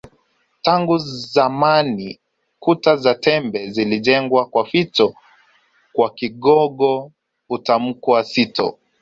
[0.61, 0.97] Tangu
[1.33, 2.19] zamani
[2.59, 5.13] kuta za tembe zilijengwa kwa fito
[5.93, 7.11] kwa Kigogo
[7.47, 8.77] hutamkwa sito